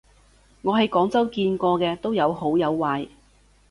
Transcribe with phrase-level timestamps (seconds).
[0.63, 3.07] 我喺廣州見過嘅都有好有壞